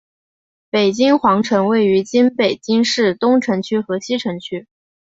[0.71, 4.65] 北京皇城位于今北京市东城区和西城区。